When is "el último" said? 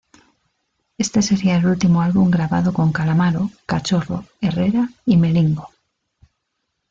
1.57-2.01